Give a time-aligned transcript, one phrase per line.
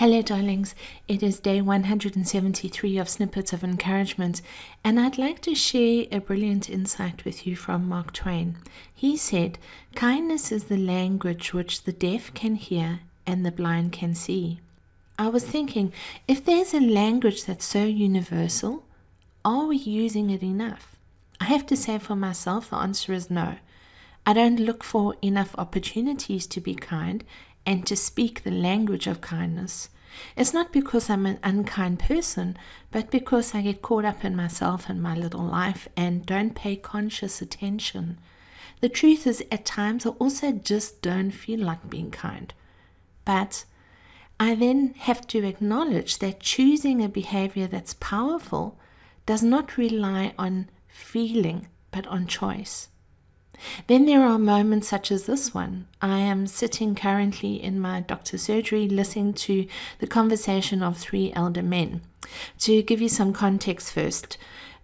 [0.00, 0.74] Hello, darlings.
[1.08, 4.40] It is day 173 of Snippets of Encouragement,
[4.82, 8.56] and I'd like to share a brilliant insight with you from Mark Twain.
[8.94, 9.58] He said,
[9.94, 14.60] Kindness is the language which the deaf can hear and the blind can see.
[15.18, 15.92] I was thinking,
[16.26, 18.84] if there's a language that's so universal,
[19.44, 20.96] are we using it enough?
[21.42, 23.56] I have to say for myself, the answer is no.
[24.24, 27.22] I don't look for enough opportunities to be kind
[27.66, 29.88] and to speak the language of kindness.
[30.36, 32.56] It's not because I'm an unkind person,
[32.90, 36.76] but because I get caught up in myself and my little life and don't pay
[36.76, 38.18] conscious attention.
[38.80, 42.52] The truth is, at times, I also just don't feel like being kind.
[43.24, 43.64] But
[44.38, 48.78] I then have to acknowledge that choosing a behavior that's powerful
[49.26, 52.88] does not rely on feeling, but on choice.
[53.86, 55.86] Then there are moments such as this one.
[56.00, 59.66] I am sitting currently in my doctor's surgery listening to
[59.98, 62.02] the conversation of three elder men.
[62.60, 64.38] To give you some context first,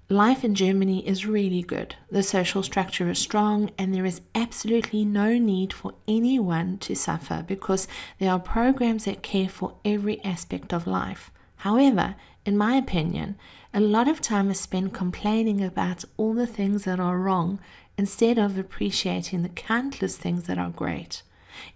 [0.08, 1.96] life in Germany is really good.
[2.10, 7.44] The social structure is strong, and there is absolutely no need for anyone to suffer
[7.46, 11.30] because there are programs that care for every aspect of life.
[11.56, 13.36] However, in my opinion,
[13.74, 17.58] a lot of time is spent complaining about all the things that are wrong
[17.98, 21.22] instead of appreciating the countless things that are great.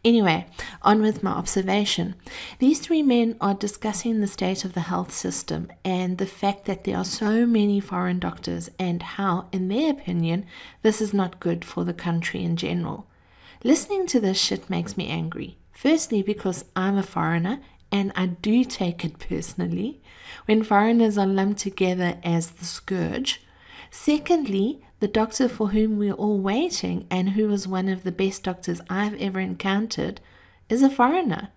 [0.04, 0.46] Anyway,
[0.82, 2.14] on with my observation.
[2.58, 6.84] These three men are discussing the state of the health system and the fact that
[6.84, 10.46] there are so many foreign doctors and how, in their opinion,
[10.82, 13.06] this is not good for the country in general.
[13.62, 15.56] Listening to this shit makes me angry.
[15.72, 17.60] Firstly, because I'm a foreigner
[17.92, 20.00] and I do take it personally
[20.46, 23.42] when foreigners are lumped together as the scourge.
[23.90, 28.44] Secondly, the doctor for whom we're all waiting and who is one of the best
[28.44, 30.20] doctors I've ever encountered
[30.68, 31.48] is a foreigner.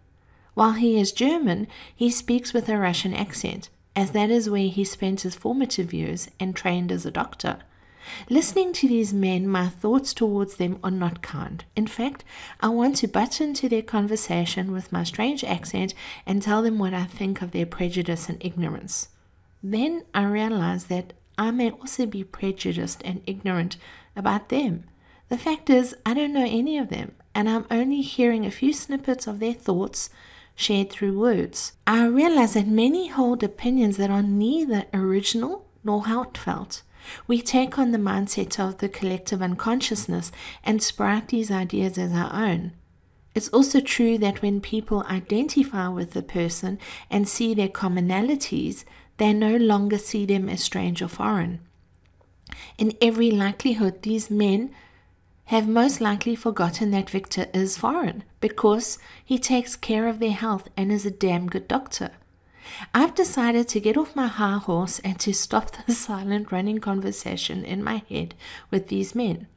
[0.53, 4.83] While he is German, he speaks with a Russian accent, as that is where he
[4.83, 7.59] spent his formative years and trained as a doctor.
[8.29, 11.63] Listening to these men, my thoughts towards them are not kind.
[11.75, 12.23] In fact,
[12.61, 15.93] I want to butt into their conversation with my strange accent
[16.25, 19.09] and tell them what I think of their prejudice and ignorance.
[19.61, 23.77] Then I realize that I may also be prejudiced and ignorant
[24.15, 24.85] about them.
[25.29, 28.73] The fact is, I don't know any of them, and I'm only hearing a few
[28.73, 30.09] snippets of their thoughts
[30.55, 31.73] shared through words.
[31.87, 36.83] I realize that many hold opinions that are neither original nor heartfelt.
[37.27, 40.31] We take on the mindset of the collective unconsciousness
[40.63, 42.73] and sprout these ideas as our own.
[43.35, 46.79] It's also true that when people identify with the person
[47.09, 48.85] and see their commonalities,
[49.17, 51.59] they no longer see them as strange or foreign.
[52.77, 54.71] In every likelihood, these men
[55.45, 60.69] have most likely forgotten that Victor is foreign because he takes care of their health
[60.77, 62.11] and is a damn good doctor.
[62.93, 67.65] I've decided to get off my high horse and to stop the silent running conversation
[67.65, 68.35] in my head
[68.71, 69.47] with these men.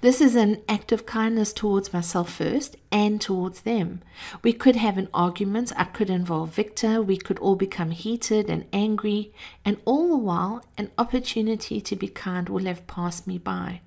[0.00, 4.00] This is an act of kindness towards myself first and towards them.
[4.42, 8.66] We could have an argument, I could involve Victor, we could all become heated and
[8.72, 9.32] angry,
[9.64, 13.80] and all the while, an opportunity to be kind will have passed me by.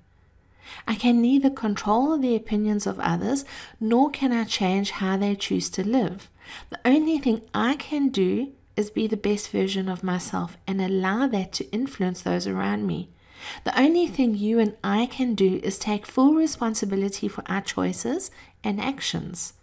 [0.86, 3.44] I can neither control the opinions of others
[3.80, 6.28] nor can I change how they choose to live.
[6.70, 11.26] The only thing I can do is be the best version of myself and allow
[11.26, 13.08] that to influence those around me.
[13.64, 18.30] The only thing you and I can do is take full responsibility for our choices
[18.62, 19.54] and actions.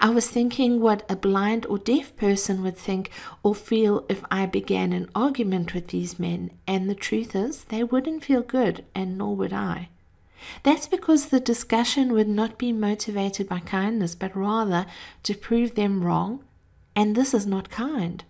[0.00, 3.10] I was thinking what a blind or deaf person would think
[3.42, 7.84] or feel if I began an argument with these men, and the truth is, they
[7.84, 9.88] wouldn't feel good, and nor would I.
[10.62, 14.86] That's because the discussion would not be motivated by kindness, but rather
[15.24, 16.44] to prove them wrong,
[16.94, 18.24] and this is not kind.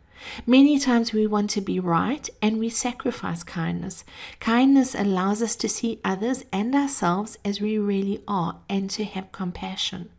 [0.46, 4.04] Many times we want to be right and we sacrifice kindness.
[4.40, 9.32] Kindness allows us to see others and ourselves as we really are and to have
[9.32, 10.10] compassion.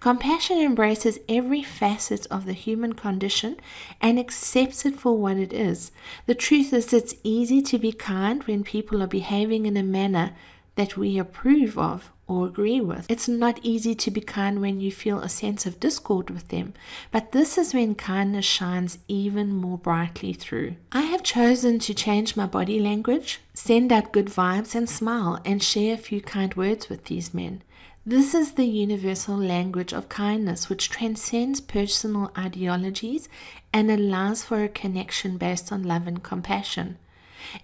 [0.00, 3.56] Compassion embraces every facet of the human condition
[4.00, 5.90] and accepts it for what it is.
[6.26, 10.32] The truth is, it's easy to be kind when people are behaving in a manner
[10.76, 13.10] that we approve of or agree with.
[13.10, 16.72] It's not easy to be kind when you feel a sense of discord with them,
[17.10, 20.76] but this is when kindness shines even more brightly through.
[20.92, 25.62] I have chosen to change my body language, send out good vibes, and smile and
[25.62, 27.62] share a few kind words with these men.
[28.04, 33.28] This is the universal language of kindness which transcends personal ideologies
[33.72, 36.98] and allows for a connection based on love and compassion.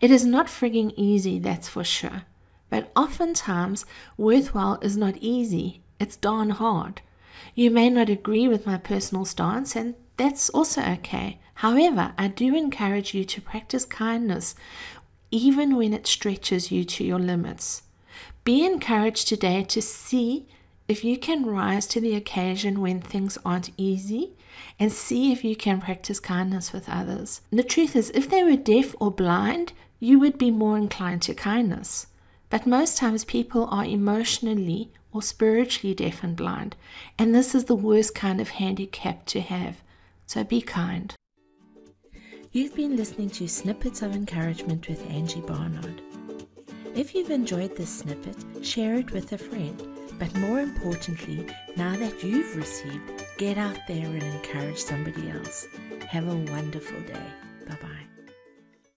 [0.01, 2.23] It is not frigging easy, that's for sure.
[2.71, 3.87] But oftentimes,
[4.17, 7.01] worthwhile is not easy, it's darn hard.
[7.55, 11.39] You may not agree with my personal stance, and that's also okay.
[11.55, 14.55] However, I do encourage you to practice kindness
[15.31, 17.83] even when it stretches you to your limits.
[18.45, 20.47] Be encouraged today to see
[20.89, 24.33] if you can rise to the occasion when things aren't easy
[24.79, 27.43] and see if you can practice kindness with others.
[27.51, 31.35] The truth is, if they were deaf or blind, you would be more inclined to
[31.35, 32.07] kindness.
[32.51, 36.77] But most times people are emotionally or spiritually deaf and blind,
[37.19, 39.83] and this is the worst kind of handicap to have.
[40.27, 41.15] So be kind.
[42.53, 46.03] You've been listening to Snippets of Encouragement with Angie Barnard.
[46.95, 49.87] If you've enjoyed this snippet, share it with a friend.
[50.19, 51.47] But more importantly,
[51.77, 55.69] now that you've received, get out there and encourage somebody else.
[56.09, 57.27] Have a wonderful day.
[57.69, 58.18] Bye bye.